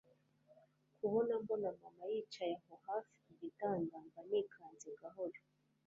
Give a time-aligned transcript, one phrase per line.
[0.97, 5.39] kubona mbona mama yicaye aho hafi kugitanda mba nikanze gahoro